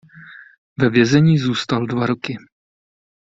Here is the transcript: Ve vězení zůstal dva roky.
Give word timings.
Ve 0.77 0.89
vězení 0.89 1.37
zůstal 1.37 1.85
dva 1.85 2.05
roky. 2.05 2.37